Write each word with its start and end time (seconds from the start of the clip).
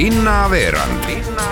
linnaveerand 0.00 1.04
Linnaveerand 1.04 1.49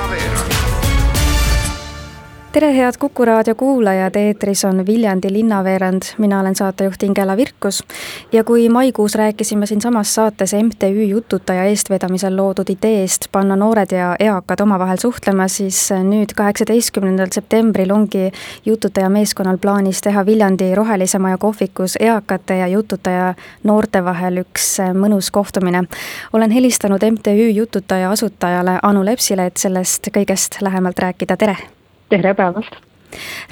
tere, 2.52 2.76
head 2.76 2.92
Kuku 2.98 3.24
raadio 3.24 3.54
kuulajad, 3.54 4.16
eetris 4.16 4.64
on 4.64 4.86
Viljandi 4.86 5.32
linnaveerand, 5.32 6.02
mina 6.18 6.40
olen 6.40 6.54
saatejuht 6.54 7.02
Ingela 7.02 7.36
Virkus. 7.36 7.84
ja 8.32 8.44
kui 8.44 8.68
maikuus 8.68 9.14
rääkisime 9.14 9.66
siinsamas 9.66 10.14
saates 10.14 10.54
MTÜ 10.54 11.04
Jututaja 11.04 11.64
eestvedamisel 11.64 12.36
loodud 12.36 12.70
ideest 12.70 13.28
panna 13.32 13.56
noored 13.56 13.92
ja 13.92 14.16
eakad 14.18 14.60
omavahel 14.60 14.96
suhtlema, 14.96 15.48
siis 15.48 15.90
nüüd, 15.92 16.32
kaheksateistkümnendal 16.36 17.28
septembril 17.32 17.90
ongi 17.90 18.32
Jututaja 18.66 19.08
meeskonnal 19.08 19.58
plaanis 19.58 20.00
teha 20.00 20.26
Viljandi 20.26 20.74
Rohelise 20.74 21.18
Maja 21.18 21.38
kohvikus 21.38 21.96
eakate 22.00 22.58
ja 22.58 22.66
jututaja 22.66 23.34
noorte 23.64 24.04
vahel 24.04 24.42
üks 24.44 24.78
mõnus 24.94 25.30
kohtumine. 25.30 25.84
olen 26.32 26.50
helistanud 26.50 27.10
MTÜ 27.10 27.50
Jututaja 27.50 28.10
asutajale 28.10 28.78
Anu 28.82 29.04
Lepsile, 29.04 29.46
et 29.46 29.56
sellest 29.56 30.08
kõigest 30.16 30.62
lähemalt 30.62 30.98
rääkida, 30.98 31.36
tere 31.36 31.77
tere 32.08 32.34
päevast! 32.34 32.76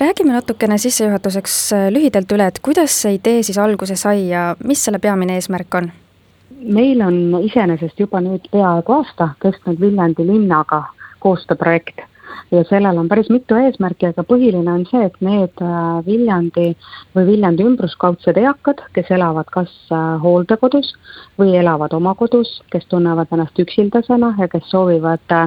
räägime 0.01 0.33
natukene 0.33 0.79
sissejuhatuseks 0.79 1.73
äh, 1.73 1.87
lühidalt 1.93 2.33
üle, 2.33 2.47
et 2.47 2.59
kuidas 2.63 2.95
see 3.03 3.17
idee 3.17 3.43
siis 3.43 3.59
alguse 3.59 3.97
sai 3.97 4.29
ja 4.29 4.49
mis 4.65 4.85
selle 4.85 4.99
peamine 4.99 5.37
eesmärk 5.37 5.75
on? 5.75 5.91
meil 6.61 7.01
on 7.05 7.17
iseenesest 7.45 8.01
juba 8.01 8.21
nüüd 8.25 8.49
peaaegu 8.53 8.99
aasta 8.99 9.31
kestnud 9.43 9.81
Viljandi 9.81 10.27
linnaga 10.29 10.83
koostööprojekt 11.25 12.05
ja 12.51 12.65
sellel 12.69 12.99
on 12.99 13.09
päris 13.09 13.29
mitu 13.31 13.57
eesmärki, 13.61 14.11
aga 14.11 14.25
põhiline 14.29 14.73
on 14.73 14.85
see, 14.91 15.05
et 15.09 15.17
need 15.25 15.65
äh, 15.65 15.81
Viljandi 16.07 16.69
või 17.17 17.27
Viljandi 17.31 17.67
ümbruskaudsed 17.71 18.41
eakad, 18.41 18.85
kes 18.97 19.11
elavad 19.19 19.51
kas 19.53 19.73
äh, 19.93 20.07
hooldekodus 20.23 20.95
või 21.41 21.57
elavad 21.61 21.97
oma 21.97 22.15
kodus, 22.15 22.61
kes 22.73 22.89
tunnevad 22.93 23.33
ennast 23.33 23.61
üksildasena 23.67 24.35
ja 24.41 24.49
kes 24.53 24.69
soovivad 24.73 25.41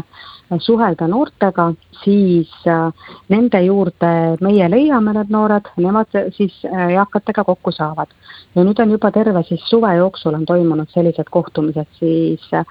suhelda 0.58 1.08
noortega, 1.08 1.69
siis 2.03 2.52
äh, 2.67 2.89
nende 3.30 3.61
juurde 3.61 4.11
meie 4.42 4.69
leiame 4.72 5.14
need 5.14 5.33
noored, 5.33 5.69
nemad 5.78 6.16
siis 6.36 6.55
äh, 6.66 6.95
eakatega 6.95 7.44
kokku 7.44 7.72
saavad. 7.72 8.09
ja 8.55 8.64
nüüd 8.66 8.80
on 8.81 8.92
juba 8.92 9.11
terve 9.11 9.44
siis 9.45 9.61
suve 9.70 9.92
jooksul 9.95 10.33
on 10.33 10.45
toimunud 10.45 10.89
sellised 10.89 11.30
kohtumised 11.30 11.88
siis 12.00 12.47
äh, 12.53 12.66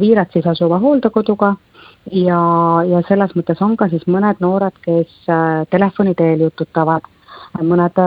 Viiratsis 0.00 0.46
asuva 0.46 0.78
hooldekoduga 0.78 1.54
ja, 2.12 2.40
ja 2.88 3.02
selles 3.08 3.34
mõttes 3.36 3.60
on 3.60 3.76
ka 3.76 3.88
siis 3.92 4.06
mõned 4.06 4.40
noored, 4.40 4.74
kes 4.84 5.28
telefoni 5.70 6.14
teel 6.14 6.46
jututavad 6.48 7.04
mõned 7.62 7.98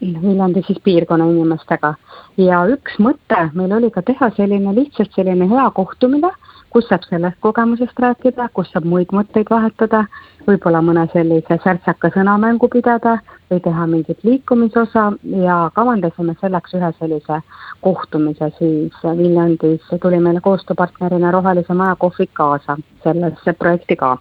Viljandi 0.00 0.62
siis 0.66 0.78
piirkonna 0.84 1.24
inimestega. 1.30 1.94
ja 2.36 2.60
üks 2.68 2.98
mõte 2.98 3.50
meil 3.54 3.72
oli 3.72 3.90
ka 3.90 4.02
teha 4.02 4.30
selline 4.36 4.74
lihtsalt 4.74 5.12
selline 5.16 5.48
hea 5.48 5.70
kohtumine 5.74 6.30
kus 6.78 6.86
saab 6.86 7.02
sellest 7.08 7.38
kogemusest 7.42 7.98
rääkida, 7.98 8.44
kus 8.54 8.68
saab 8.70 8.84
muid 8.86 9.10
mõtteid 9.14 9.48
vahetada, 9.50 10.04
võib-olla 10.46 10.78
mõne 10.84 11.08
sellise 11.10 11.56
särtsaka 11.64 12.12
sõnamängu 12.14 12.68
pidada 12.70 13.16
või 13.50 13.58
teha 13.64 13.86
mingit 13.90 14.22
liikumisosa 14.22 15.08
ja 15.42 15.56
kavandasime 15.74 16.36
selleks 16.40 16.76
ühe 16.78 16.92
sellise 17.00 17.40
kohtumise 17.82 18.52
siis 18.60 19.02
Viljandis, 19.02 19.90
tuli 20.04 20.22
meile 20.22 20.44
koostööpartnerina 20.44 21.34
Rohelise 21.34 21.74
Maja 21.74 21.98
kohvik 21.98 22.30
kaasa 22.38 22.78
sellesse 23.02 23.56
projekti 23.58 23.98
ka. 23.98 24.14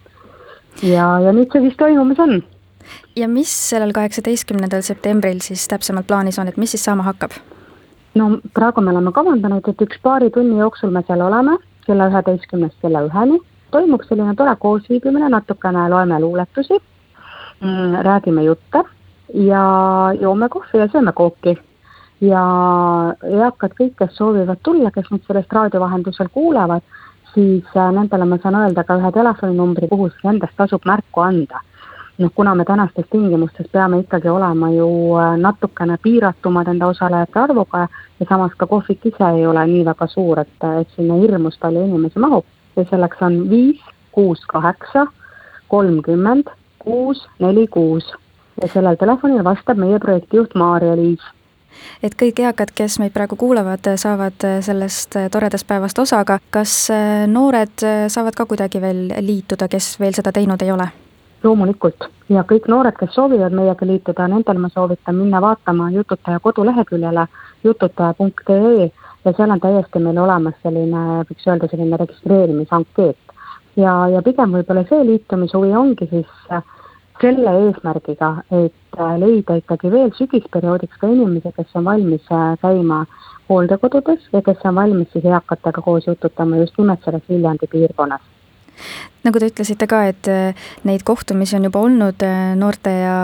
ja, 0.81 1.07
ja 1.27 1.37
nüüd 1.37 1.53
see 1.53 1.67
siis 1.67 1.77
toimumas 1.77 2.25
on. 2.25 2.41
ja 3.15 3.29
mis 3.29 3.53
sellel 3.69 3.93
kaheksateistkümnendal 3.93 4.81
septembril 4.81 5.45
siis 5.45 5.69
täpsemalt 5.69 6.09
plaanis 6.09 6.41
on, 6.41 6.49
et 6.49 6.57
mis 6.57 6.73
siis 6.73 6.89
saama 6.89 7.05
hakkab? 7.05 7.37
no 8.17 8.37
praegu 8.53 8.81
me 8.81 8.97
oleme 8.97 9.13
kavandanud, 9.13 9.67
et 9.69 9.89
üks 9.89 10.01
paari 10.01 10.33
tunni 10.33 10.57
jooksul 10.57 10.89
me 10.89 11.05
seal 11.05 11.21
oleme 11.21 11.59
kella 11.87 12.09
üheteistkümnest 12.11 12.81
kella 12.81 13.05
üheni. 13.07 13.39
toimub 13.71 14.03
selline 14.07 14.35
tore 14.35 14.53
koosviibimine, 14.59 15.29
natukene 15.29 15.89
loeme 15.91 16.19
luuletusi, 16.23 16.77
mm, 17.61 17.95
räägime 18.07 18.43
jutte 18.43 18.83
ja 19.33 19.63
joome 20.21 20.49
kohvi 20.49 20.79
ja 20.79 20.87
sööme 20.87 21.11
kooki. 21.11 21.57
ja 22.21 22.43
eakad 23.23 23.73
kõik, 23.79 23.93
kes 23.97 24.15
soovivad 24.17 24.57
tulla, 24.63 24.91
kes 24.91 25.11
nüüd 25.11 25.25
sellest 25.27 25.51
raadio 25.53 25.79
vahendusel 25.79 26.29
kuulevad, 26.33 26.81
siis 27.33 27.65
äh, 27.75 27.91
nendele 27.93 28.25
ma 28.25 28.39
saan 28.41 28.55
öelda 28.55 28.83
ka 28.83 28.97
ühe 28.97 29.11
telefoninumbri, 29.11 29.87
kuhu 29.87 30.09
siis 30.09 30.31
endast 30.31 30.57
tasub 30.57 30.85
märku 30.85 31.21
anda 31.21 31.61
noh, 32.17 32.31
kuna 32.35 32.55
me 32.55 32.65
tänastes 32.65 33.05
tingimustes 33.11 33.67
peame 33.71 33.99
ikkagi 33.99 34.29
olema 34.29 34.69
ju 34.69 34.89
äh, 35.17 35.37
natukene 35.37 35.97
piiratumad 36.03 36.67
enda 36.67 36.87
osalejate 36.87 37.39
arvuga 37.39 37.87
ja 38.19 38.25
samas 38.29 38.51
ka 38.57 38.67
kohvik 38.67 39.05
ise 39.05 39.29
ei 39.35 39.45
ole 39.47 39.65
nii 39.67 39.85
väga 39.85 40.07
suur, 40.07 40.39
et, 40.39 40.57
et 40.81 40.89
sinna 40.95 41.19
hirmus 41.21 41.59
palju 41.61 41.85
inimesi 41.85 42.19
mahub. 42.19 42.45
Ja 42.75 42.85
selleks 42.89 43.21
on 43.21 43.49
viis, 43.49 43.81
kuus, 44.11 44.41
kaheksa, 44.49 45.07
kolmkümmend, 45.67 46.49
kuus, 46.79 47.25
neli, 47.39 47.67
kuus. 47.67 48.13
Ja 48.61 48.69
sellel 48.73 48.97
telefonil 48.97 49.43
vastab 49.43 49.77
meie 49.77 49.99
projektijuht 49.99 50.55
Maarja-Liis 50.55 51.33
et 52.01 52.15
kõik 52.17 52.39
eakad, 52.41 52.71
kes 52.73 52.95
meid 52.97 53.13
praegu 53.13 53.35
kuulavad, 53.37 53.85
saavad 54.01 54.45
sellest 54.65 55.13
toredast 55.31 55.67
päevast 55.69 55.99
osa, 56.01 56.23
aga 56.25 56.39
kas 56.49 56.87
äh, 56.89 57.25
noored 57.29 57.85
saavad 58.09 58.37
ka 58.37 58.49
kuidagi 58.49 58.81
veel 58.81 59.11
liituda, 59.21 59.69
kes 59.69 59.99
veel 60.01 60.17
seda 60.17 60.33
teinud 60.33 60.65
ei 60.65 60.73
ole? 60.73 60.89
Loomulikult 61.43 62.07
ja 62.29 62.43
kõik 62.47 62.67
noored, 62.67 62.95
kes 62.99 63.13
soovivad 63.15 63.55
meiega 63.55 63.85
liituda, 63.87 64.27
nendel 64.27 64.59
ma 64.61 64.69
soovitan 64.73 65.15
minna 65.15 65.41
vaatama 65.41 65.89
Jututaja 65.91 66.39
koduleheküljele 66.39 67.27
jututaja.ee 67.63 68.91
ja 69.25 69.33
seal 69.37 69.51
on 69.51 69.59
täiesti 69.59 69.99
meil 69.99 70.17
olemas 70.23 70.55
selline, 70.63 71.03
võiks 71.29 71.47
öelda, 71.47 71.69
selline 71.71 71.97
registreerimisankeet. 71.97 73.17
ja, 73.75 73.93
ja 74.13 74.21
pigem 74.25 74.53
võib-olla 74.57 74.83
see 74.89 75.05
liitumishuvi 75.05 75.73
ongi 75.75 76.07
siis 76.11 76.51
äh, 76.51 76.63
selle 77.21 77.55
eesmärgiga, 77.65 78.31
et 78.51 78.99
äh, 78.99 79.17
leida 79.23 79.57
ikkagi 79.61 79.91
veel 79.91 80.13
sügisperioodiks 80.17 80.97
ka 81.01 81.07
inimesi, 81.07 81.51
kes 81.55 81.75
on 81.75 81.85
valmis 81.89 82.31
äh, 82.31 82.55
käima 82.61 83.05
hooldekodudes 83.49 84.31
ja 84.33 84.41
kes 84.41 84.65
on 84.65 84.75
valmis 84.75 85.11
siis 85.13 85.25
eakatega 85.25 85.81
koos 85.81 86.07
jututama 86.07 86.63
just 86.63 86.77
nimelt 86.77 87.05
selles 87.05 87.29
Viljandi 87.29 87.67
piirkonnas 87.71 88.36
nagu 89.27 89.39
te 89.41 89.49
ütlesite 89.51 89.87
ka, 89.89 90.03
et 90.11 90.29
äh, 90.31 90.67
neid 90.87 91.03
kohtumisi 91.07 91.57
on 91.57 91.67
juba 91.67 91.81
olnud 91.83 92.23
äh, 92.25 92.53
noorte 92.59 92.93
ja 92.93 93.17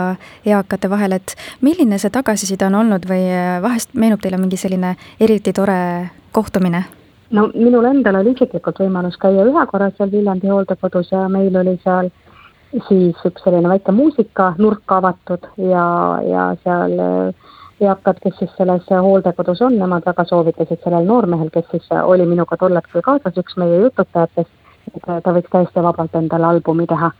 eakate 0.46 0.90
vahel, 0.92 1.16
et 1.16 1.36
milline 1.64 1.98
see 2.00 2.12
tagasiside 2.12 2.68
on 2.68 2.80
olnud 2.82 3.06
või 3.08 3.24
äh, 3.30 3.56
vahest 3.64 3.94
meenub 3.94 4.22
teile 4.24 4.40
mingi 4.40 4.60
selline 4.60 4.94
eriti 5.20 5.54
tore 5.56 5.78
kohtumine? 6.36 6.84
no 7.34 7.48
minul 7.54 7.88
endal 7.88 8.20
oli 8.20 8.34
isiklikult 8.34 8.82
võimalus 8.84 9.16
käia 9.20 9.46
ühe 9.48 9.66
korra 9.70 9.90
seal 9.96 10.12
Viljandi 10.12 10.52
hooldekodus 10.52 11.10
ja 11.14 11.24
meil 11.32 11.56
oli 11.56 11.78
seal 11.82 12.12
siis 12.88 13.24
üks 13.24 13.42
selline 13.46 13.70
väike 13.70 13.94
muusikanurk 13.94 14.92
avatud 14.98 15.48
ja, 15.62 15.86
ja 16.26 16.50
seal 16.62 16.98
eakad, 17.80 18.20
kes 18.22 18.36
siis 18.38 18.52
selles 18.58 18.86
hooldekodus 18.90 19.62
on, 19.66 19.78
nemad 19.78 20.04
väga 20.06 20.24
soovitasid 20.28 20.82
sellel 20.84 21.06
noormehel, 21.08 21.50
kes 21.54 21.66
siis 21.70 21.88
oli 22.02 22.26
minuga 22.28 22.58
tol 22.60 22.76
hetkel 22.76 23.02
kaasas, 23.02 23.38
üks 23.40 23.56
meie 23.60 23.80
jututajatest, 23.82 24.52
et 24.96 25.24
ta 25.24 25.32
võiks 25.34 25.50
täiesti 25.50 25.82
vabalt 25.82 26.14
endale 26.14 26.46
albumi 26.46 26.86
teha. 26.86 27.10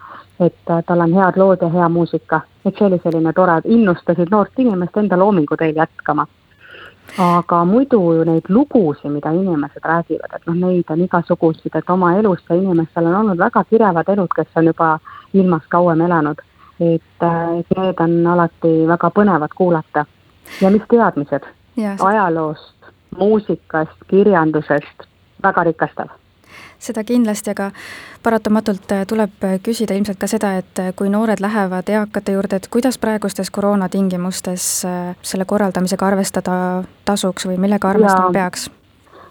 et 0.40 0.70
äh, 0.70 0.82
tal 0.86 1.00
on 1.00 1.12
head 1.14 1.36
lood 1.38 1.60
ja 1.62 1.68
hea 1.70 1.88
muusika, 1.88 2.40
et 2.66 2.74
see 2.78 2.86
oli 2.86 2.98
selline 3.02 3.32
tore, 3.32 3.60
innustasid 3.64 4.30
noort 4.30 4.58
inimest 4.58 4.96
enda 4.96 5.18
loominguteel 5.18 5.76
jätkama. 5.76 6.26
aga 7.18 7.64
muidu 7.64 8.00
neid 8.24 8.48
lugusid, 8.48 9.10
mida 9.12 9.30
inimesed 9.30 9.84
räägivad, 9.84 10.34
et 10.34 10.46
noh, 10.46 10.54
neid 10.54 10.90
on 10.90 11.04
igasuguseid, 11.04 11.76
et 11.76 11.90
oma 11.90 12.14
elust 12.18 12.50
ja 12.50 12.56
inimestel 12.56 13.06
on 13.06 13.14
olnud 13.14 13.38
väga 13.38 13.64
kirevad 13.70 14.08
elud, 14.08 14.32
kes 14.36 14.56
on 14.56 14.66
juba 14.72 14.98
ilmas 15.34 15.62
kauem 15.68 16.00
elanud. 16.00 16.42
et, 16.80 17.22
äh, 17.22 17.58
et 17.58 17.78
need 17.78 18.00
on 18.00 18.26
alati 18.26 18.74
väga 18.88 19.10
põnevad 19.10 19.54
kuulata. 19.54 20.06
ja 20.60 20.70
mis 20.70 20.82
teadmised 20.88 21.46
ajaloost, 22.00 22.92
muusikast, 23.18 23.96
kirjandusest, 24.08 25.08
väga 25.42 25.64
rikastav 25.64 26.08
seda 26.84 27.04
kindlasti, 27.06 27.52
aga 27.54 27.70
paratamatult 28.24 28.92
äh, 28.92 29.04
tuleb 29.08 29.44
äh, 29.44 29.56
küsida 29.64 29.96
ilmselt 29.96 30.20
ka 30.20 30.28
seda, 30.30 30.54
et 30.60 30.80
äh, 30.82 30.92
kui 30.96 31.10
noored 31.12 31.42
lähevad 31.44 31.90
eakate 31.92 32.36
juurde, 32.36 32.60
et 32.60 32.68
kuidas 32.72 32.98
praegustes 33.00 33.50
koroonatingimustes 33.54 34.64
selle 35.22 35.44
korraldamisega 35.48 36.06
arvestada 36.06 36.56
tasuks 37.04 37.48
või 37.48 37.58
millega 37.60 37.92
arvestama 37.92 38.30
ja. 38.30 38.34
peaks? 38.38 38.68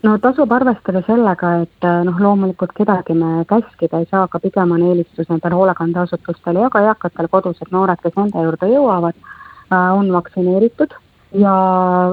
no 0.03 0.17
tasub 0.23 0.51
arvestada 0.51 1.03
sellega, 1.07 1.53
et 1.63 1.87
noh, 2.07 2.17
loomulikult 2.25 2.73
kedagi 2.75 3.15
me 3.17 3.45
käskida 3.49 4.01
ei 4.01 4.09
saa, 4.09 4.25
aga 4.27 4.41
pigem 4.43 4.73
on 4.75 4.83
eelistus 4.89 5.29
nendel 5.29 5.55
hoolekandeasutustel 5.55 6.59
ja 6.59 6.71
ka 6.73 6.81
eakatel 6.89 7.29
kodus, 7.31 7.61
et 7.63 7.71
noored, 7.71 8.01
kes 8.03 8.17
nende 8.19 8.43
juurde 8.43 8.67
jõuavad, 8.73 9.15
on 9.71 10.11
vaktsineeritud 10.11 10.91
ja, 11.33 11.53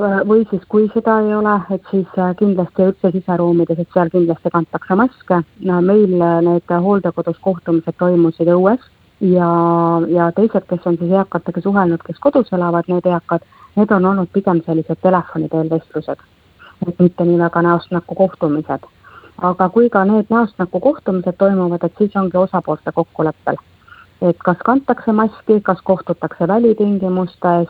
äh, 0.03 0.29
või 0.29 0.45
siis, 0.51 0.63
kui 0.69 0.89
seda 0.95 1.19
ei 1.21 1.35
ole, 1.35 1.57
et 1.75 1.83
siis 1.91 2.09
äh, 2.19 2.33
kindlasti 2.39 2.87
üldse 2.89 3.13
siseruumides, 3.13 3.79
et 3.79 3.93
seal 3.95 4.11
kindlasti 4.13 4.53
kantakse 4.53 4.97
maske. 4.97 5.43
meil 5.61 6.23
äh, 6.23 6.41
need 6.43 6.75
hooldekodus 6.87 7.39
kohtumised 7.41 7.95
toimusid 7.99 8.49
õues 8.49 8.81
ja, 9.21 9.51
ja 10.09 10.33
teised, 10.33 10.65
kes 10.69 10.87
on 10.87 10.97
siis 10.99 11.13
eakatega 11.13 11.61
suhelnud, 11.61 12.03
kes 12.07 12.19
kodus 12.19 12.53
elavad, 12.53 12.89
need 12.89 13.07
eakad, 13.07 13.45
need 13.77 13.91
on 13.93 14.05
olnud 14.05 14.29
pigem 14.33 14.63
sellised 14.67 15.03
telefoni 15.03 15.49
teel 15.49 15.71
vestlused. 15.71 16.19
et 16.89 16.99
mitte 16.99 17.25
nii 17.25 17.39
väga 17.39 17.63
näost 17.63 17.91
näkku 17.91 18.15
kohtumised. 18.15 18.87
aga 19.43 19.69
kui 19.69 19.91
ka 19.91 20.05
need 20.05 20.27
näost 20.31 20.59
näkku 20.59 20.81
kohtumised 20.81 21.37
toimuvad, 21.39 21.85
et 21.85 21.99
siis 21.99 22.17
ongi 22.17 22.37
osapoolte 22.37 22.93
kokkuleppel. 22.93 23.57
et 24.23 24.39
kas 24.39 24.57
kantakse 24.65 25.13
maski, 25.13 25.61
kas 25.61 25.79
kohtutakse 25.85 26.49
välitingimustes, 26.49 27.69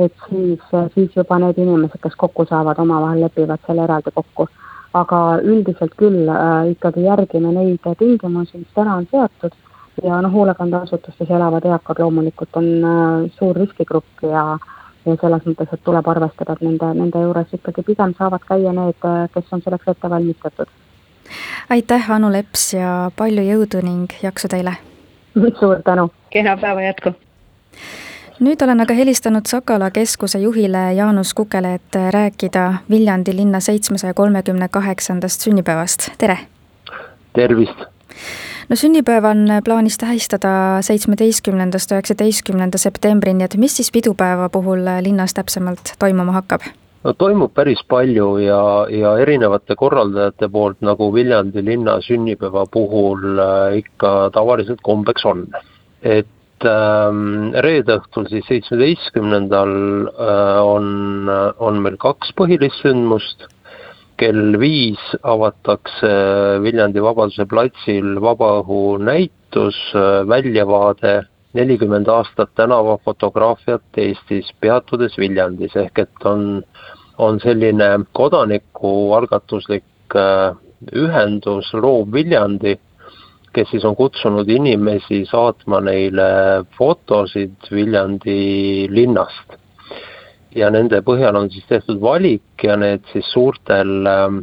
et 0.00 0.26
siis, 0.28 0.62
siis 0.94 1.16
juba 1.16 1.38
need 1.38 1.58
inimesed, 1.58 2.00
kes 2.02 2.16
kokku 2.16 2.46
saavad, 2.48 2.78
omavahel 2.78 3.20
lepivad 3.26 3.62
selle 3.66 3.84
eraldi 3.84 4.14
kokku. 4.14 4.48
aga 4.94 5.18
üldiselt 5.46 5.92
küll 5.94 6.26
äh, 6.28 6.70
ikkagi 6.72 7.04
järgime 7.04 7.52
neid 7.54 7.84
tingimusi, 7.98 8.58
mis 8.58 8.72
täna 8.74 8.96
on 8.98 9.06
seatud 9.10 9.54
ja 10.02 10.18
noh, 10.22 10.32
hoolekandeasutustes 10.32 11.30
elavad 11.30 11.64
eakad 11.64 12.00
loomulikult 12.02 12.58
on 12.58 12.68
äh, 12.84 13.30
suur 13.38 13.56
riskigrupp 13.56 14.26
ja 14.26 14.58
ja 15.06 15.16
selles 15.16 15.46
mõttes, 15.46 15.70
et 15.72 15.80
tuleb 15.84 16.08
arvestada, 16.12 16.52
et 16.52 16.60
nende, 16.66 16.90
nende 16.94 17.22
juures 17.22 17.54
ikkagi 17.56 17.82
pigem 17.86 18.12
saavad 18.18 18.42
käia 18.44 18.72
need, 18.76 19.06
kes 19.32 19.54
on 19.54 19.62
selleks 19.64 19.88
ette 19.94 20.10
valmistatud 20.10 20.68
aitäh, 21.70 22.10
Anu 22.10 22.32
Leps 22.32 22.72
ja 22.74 23.10
palju 23.16 23.44
jõudu 23.46 23.82
ning 23.86 24.12
jaksu 24.22 24.50
teile! 24.50 24.74
suur 25.60 25.82
tänu! 25.86 26.10
kena 26.30 26.56
päeva 26.58 26.82
jätku! 26.82 27.14
Nüüd 28.40 28.62
olen 28.64 28.80
aga 28.80 28.94
helistanud 28.96 29.46
Sakala 29.46 29.90
keskuse 29.90 30.38
juhile 30.40 30.92
Jaanus 30.96 31.34
Kukele, 31.34 31.74
et 31.74 31.96
rääkida 32.14 32.74
Viljandi 32.90 33.36
linna 33.36 33.60
seitsmesaja 33.60 34.14
kolmekümne 34.14 34.68
kaheksandast 34.68 35.40
sünnipäevast, 35.40 36.10
tere! 36.18 36.38
tervist! 37.32 37.84
no 38.68 38.76
sünnipäeva 38.76 39.30
on 39.30 39.46
plaanis 39.64 39.98
tähistada 39.98 40.52
seitsmeteistkümnendast 40.80 41.92
üheksateistkümnenda 41.92 42.78
septembrini, 42.78 43.44
et 43.44 43.56
mis 43.56 43.76
siis 43.76 43.92
pidupäeva 43.92 44.48
puhul 44.48 44.88
linnas 45.02 45.34
täpsemalt 45.34 45.94
toimuma 45.98 46.32
hakkab? 46.40 46.64
no 47.04 47.12
toimub 47.12 47.52
päris 47.54 47.84
palju 47.88 48.36
ja, 48.38 48.64
ja 48.88 49.14
erinevate 49.18 49.76
korraldajate 49.76 50.48
poolt, 50.48 50.80
nagu 50.80 51.12
Viljandi 51.14 51.64
linna 51.64 52.00
sünnipäeva 52.00 52.66
puhul 52.72 53.38
äh, 53.38 53.78
ikka 53.84 54.30
tavaliselt 54.32 54.80
kombeks 54.82 55.24
on. 55.24 55.46
et 56.02 56.26
reede 56.64 57.96
õhtul 58.00 58.28
siis 58.28 58.44
seitsmeteistkümnendal 58.48 59.72
äh, 60.10 60.60
on, 60.64 61.30
on 61.58 61.80
meil 61.84 61.96
kaks 62.00 62.32
põhilist 62.36 62.82
sündmust, 62.82 63.46
kell 64.20 64.58
viis 64.60 65.00
avatakse 65.22 66.10
Viljandi 66.60 67.00
Vabaduse 67.00 67.46
platsil 67.48 68.18
vabaõhunäitus 68.20 69.78
äh, 69.94 70.26
Väljavaade 70.28 71.22
nelikümmend 71.56 72.08
aastat 72.08 72.52
tänavafotograafiat 72.54 73.98
Eestis, 73.98 74.52
peatudes 74.60 75.16
Viljandis, 75.18 75.74
ehk 75.76 76.04
et 76.04 76.28
on, 76.28 76.60
on 77.18 77.40
selline 77.42 78.04
kodanikualgatuslik 78.12 80.14
äh, 80.14 80.52
ühendus 80.96 81.72
Loov 81.74 82.12
Viljandi, 82.12 82.78
kes 83.52 83.70
siis 83.70 83.84
on 83.84 83.96
kutsunud 83.98 84.48
inimesi 84.48 85.24
saatma 85.30 85.80
neile 85.80 86.28
fotosid 86.78 87.70
Viljandi 87.70 88.86
linnast. 88.90 89.56
ja 90.54 90.66
nende 90.70 90.98
põhjal 91.06 91.36
on 91.38 91.50
siis 91.50 91.66
tehtud 91.70 92.00
valik 92.02 92.64
ja 92.64 92.76
need 92.76 93.04
siis 93.12 93.26
suurtel 93.32 94.06
äh, 94.06 94.40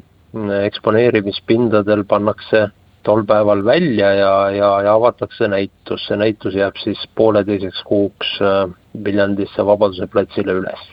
eksponeerimispindadel 0.63 2.05
pannakse 2.07 2.69
tol 3.07 3.23
päeval 3.27 3.63
välja 3.65 4.11
ja, 4.13 4.33
ja, 4.51 4.69
ja 4.83 4.93
avatakse 4.93 5.47
näitus, 5.47 6.05
see 6.07 6.17
näitus 6.19 6.55
jääb 6.55 6.75
siis 6.81 6.99
pooleteiseks 7.15 7.83
kuuks 7.87 8.37
äh, 8.43 8.67
Viljandisse 9.03 9.65
Vabaduse 9.65 10.07
platsile 10.11 10.57
üles. 10.61 10.87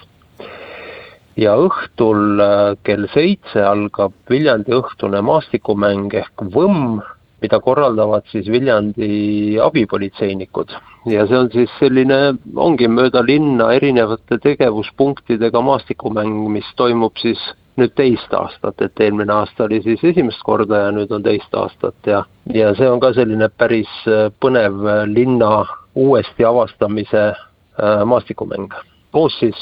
ja 1.37 1.57
õhtul 1.59 2.43
äh, 2.43 2.77
kell 2.87 3.09
seitse 3.15 3.65
algab 3.67 4.15
Viljandi 4.31 4.77
õhtune 4.77 5.23
maastikumäng 5.27 6.15
ehk 6.15 6.47
Võmm, 6.55 7.03
mida 7.45 7.61
korraldavad 7.61 8.25
siis 8.33 8.49
Viljandi 8.51 9.59
abipolitseinikud. 9.63 10.73
ja 11.13 11.27
see 11.29 11.39
on 11.39 11.51
siis 11.53 11.73
selline, 11.79 12.39
ongi 12.57 12.89
mööda 12.89 13.21
linna 13.27 13.73
erinevate 13.77 14.41
tegevuspunktidega 14.41 15.61
maastikumäng, 15.61 16.49
mis 16.57 16.71
toimub 16.81 17.21
siis 17.21 17.41
nüüd 17.81 17.95
teist 17.99 18.35
aastat, 18.35 18.83
et 18.87 19.01
eelmine 19.03 19.33
aasta 19.35 19.67
oli 19.67 19.81
siis 19.83 20.03
esimest 20.13 20.43
korda 20.47 20.85
ja 20.87 20.91
nüüd 20.95 21.11
on 21.15 21.25
teist 21.25 21.55
aastat 21.59 22.07
ja, 22.07 22.23
ja 22.55 22.71
see 22.79 22.91
on 22.91 23.03
ka 23.03 23.11
selline 23.17 23.49
päris 23.51 23.91
äh, 24.11 24.29
põnev 24.43 24.85
äh, 24.87 25.03
linna 25.11 25.65
uuesti 25.95 26.47
avastamise 26.47 27.25
äh, 27.31 28.05
maastikumäng. 28.07 28.73
koos 29.15 29.37
siis 29.39 29.59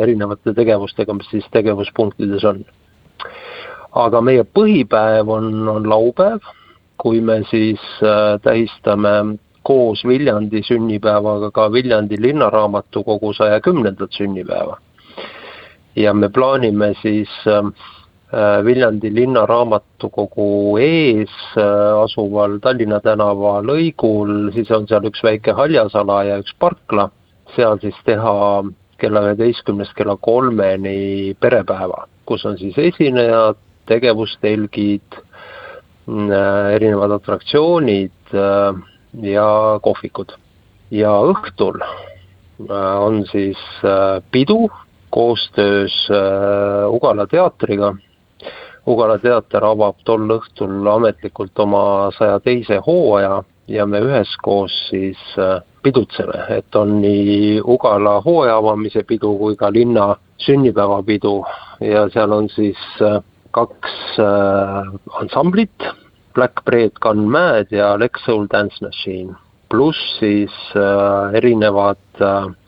erinevate 0.00 0.54
tegevustega, 0.56 1.12
mis 1.12 1.26
siis 1.28 1.44
tegevuspunktides 1.52 2.44
on. 2.48 2.62
aga 3.92 4.20
meie 4.24 4.44
põhipäev 4.44 5.28
on, 5.28 5.68
on 5.68 5.88
laupäev, 5.88 6.40
kui 6.98 7.20
me 7.20 7.42
siis 7.50 7.80
tähistame 8.42 9.38
koos 9.68 10.04
Viljandi 10.08 10.62
sünnipäevaga 10.64 11.50
ka 11.50 11.68
Viljandi 11.72 12.16
linnaraamatukogu 12.22 13.32
saja 13.36 13.60
kümnendat 13.60 14.16
sünnipäeva. 14.16 14.78
Ja 15.96 16.14
me 16.14 16.28
plaanime 16.28 16.94
siis 17.02 17.28
ähm, 17.46 17.72
äh, 18.32 18.64
Viljandi 18.64 19.10
linnaraamatukogu 19.14 20.78
ees 20.80 21.34
äh, 21.58 22.02
asuval 22.02 22.58
Tallinna 22.64 23.00
tänava 23.04 23.58
lõigul, 23.60 24.52
siis 24.56 24.70
on 24.70 24.88
seal 24.88 25.04
üks 25.10 25.24
väike 25.26 25.52
haljasala 25.58 26.22
ja 26.30 26.40
üks 26.40 26.54
parkla, 26.58 27.10
seal 27.56 27.80
siis 27.84 27.98
teha 28.08 28.36
kella 28.98 29.26
üheteistkümnest 29.26 29.92
kella 29.98 30.16
kolmeni 30.16 31.36
perepäeva, 31.40 32.06
kus 32.26 32.46
on 32.48 32.56
siis 32.58 32.78
esinejad, 32.88 33.60
tegevustelgid, 33.90 35.20
äh, 35.20 35.27
erinevad 36.08 37.12
atraktsioonid 37.18 38.34
ja 39.22 39.48
kohvikud. 39.82 40.32
ja 40.90 41.12
õhtul 41.20 41.82
on 42.68 43.24
siis 43.28 43.60
pidu 44.30 44.68
koostöös 45.10 46.08
äh, 46.10 46.90
Ugala 46.94 47.26
teatriga. 47.26 47.94
Ugala 48.86 49.18
teater 49.18 49.64
avab 49.64 50.00
tol 50.04 50.30
õhtul 50.32 50.86
ametlikult 50.88 51.58
oma 51.60 52.10
saja 52.16 52.38
teise 52.40 52.78
hooaja 52.86 53.42
ja 53.68 53.86
me 53.86 54.00
üheskoos 54.04 54.72
siis 54.88 55.20
äh, 55.38 55.60
pidutseme, 55.82 56.46
et 56.56 56.76
on 56.76 56.98
nii 57.02 57.60
Ugala 57.60 58.18
hooaja 58.24 58.56
avamise 58.56 59.04
pidu 59.04 59.34
kui 59.38 59.56
ka 59.56 59.72
linna 59.72 60.14
sünnipäevapidu 60.40 61.34
ja 61.84 62.08
seal 62.14 62.32
on 62.32 62.48
siis 62.52 62.80
äh, 63.02 63.20
kaks 63.52 64.18
ansamblit, 65.18 65.84
Black 66.38 66.62
Bread 66.64 67.02
Gun 67.02 67.26
Mad 67.34 67.74
ja 67.74 67.92
Lex 67.98 68.22
Soul 68.24 68.46
Dance 68.52 68.78
Machine, 68.84 69.34
pluss 69.68 69.98
siis 70.20 70.54
erinevad 71.34 72.22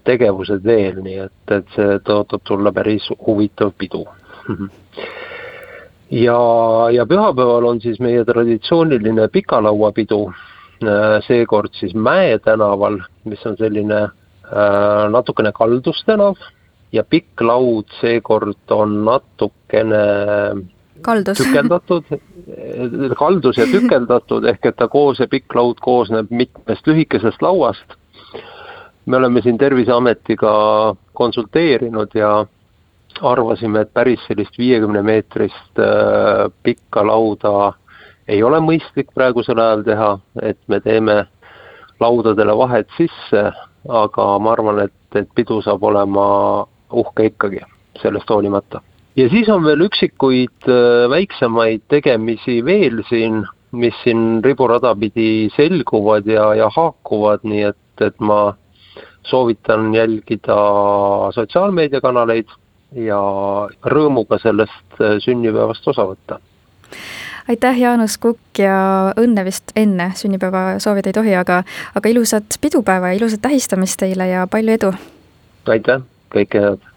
tegevused 0.05 0.67
veel, 0.67 0.99
nii 1.05 1.23
et, 1.29 1.55
et 1.55 1.75
see 1.77 2.01
tõotab 2.07 2.43
tulla 2.51 2.75
päris 2.75 3.07
huvitav 3.23 3.71
pidu. 3.79 4.03
Ja, 6.11 6.39
ja 6.91 7.05
pühapäeval 7.07 7.69
on 7.69 7.79
siis 7.81 8.01
meie 8.03 8.25
traditsiooniline 8.27 9.29
pikalauapidu, 9.31 10.25
äh, 10.83 11.21
seekord 11.23 11.77
siis 11.79 11.95
Mäe 11.95 12.39
tänaval, 12.43 12.99
mis 13.31 13.45
on 13.47 13.55
selline 13.61 14.01
äh, 14.03 15.05
natukene 15.11 15.53
kaldustänav. 15.55 16.35
Ja 16.93 17.05
pikk 17.07 17.39
laud 17.47 17.87
seekord 18.01 18.75
on 18.75 19.05
natukene 19.07 20.03
kaldus. 21.03 21.39
tükeldatud, 21.39 22.05
kaldus 23.19 23.59
ja 23.59 23.67
tükeldatud, 23.71 24.45
ehk 24.53 24.73
et 24.73 24.77
ta 24.77 24.89
koos, 24.89 25.19
see 25.21 25.31
pikk 25.31 25.55
laud 25.55 25.81
koosneb 25.85 26.31
mitmest 26.31 26.87
lühikesest 26.87 27.43
lauast 27.43 27.99
me 29.07 29.17
oleme 29.17 29.43
siin 29.43 29.59
Terviseametiga 29.59 30.53
konsulteerinud 31.13 32.09
ja 32.15 32.47
arvasime, 33.23 33.81
et 33.81 33.93
päris 33.95 34.21
sellist 34.29 34.59
viiekümne 34.59 35.03
meetrist 35.03 35.79
äh, 35.79 36.53
pikka 36.63 37.07
lauda 37.07 37.73
ei 38.29 38.43
ole 38.43 38.61
mõistlik 38.63 39.11
praegusel 39.15 39.59
ajal 39.59 39.83
teha, 39.85 40.11
et 40.43 40.59
me 40.69 40.79
teeme 40.81 41.25
laudadele 42.01 42.55
vahed 42.57 42.87
sisse, 42.97 43.43
aga 43.89 44.27
ma 44.39 44.53
arvan, 44.53 44.85
et, 44.87 44.95
et 45.19 45.29
pidu 45.35 45.59
saab 45.65 45.83
olema 45.83 46.27
uhke 47.03 47.27
ikkagi, 47.33 47.65
sellest 48.03 48.31
hoolimata. 48.31 48.81
Ja 49.21 49.29
siis 49.29 49.49
on 49.53 49.65
veel 49.65 49.85
üksikuid 49.85 50.69
äh, 50.69 51.05
väiksemaid 51.11 51.85
tegemisi 51.93 52.61
veel 52.65 53.03
siin, 53.09 53.43
mis 53.77 53.97
siin 54.05 54.41
riburada 54.45 54.95
pidi 54.99 55.51
selguvad 55.57 56.29
ja, 56.31 56.51
ja 56.59 56.71
haakuvad, 56.75 57.45
nii 57.45 57.67
et, 57.71 58.05
et 58.07 58.17
ma 58.21 58.55
soovitan 59.29 59.93
jälgida 59.95 60.57
sotsiaalmeediakanaleid 61.37 62.53
ja 63.07 63.21
rõõmuga 63.95 64.41
sellest 64.43 65.01
äh, 65.01 65.19
sünnipäevast 65.25 65.89
osa 65.93 66.07
võtta. 66.09 66.41
aitäh, 67.49 67.81
Jaanus 67.85 68.19
Kukk 68.19 68.63
ja 68.63 69.13
õnne 69.21 69.45
vist 69.45 69.75
enne 69.77 70.13
sünnipäeva 70.17 70.79
soovida 70.79 71.13
ei 71.13 71.19
tohi, 71.19 71.35
aga, 71.37 71.63
aga 71.95 72.15
ilusat 72.15 72.61
pidupäeva 72.61 73.13
ja 73.13 73.21
ilusat 73.21 73.43
tähistamist 73.43 74.01
teile 74.01 74.33
ja 74.33 74.47
palju 74.51 74.79
edu! 74.79 74.95
aitäh, 75.69 76.07
kõike 76.33 76.65
head! 76.65 76.90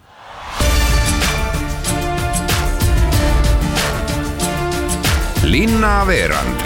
Linnaveerand 5.43 6.61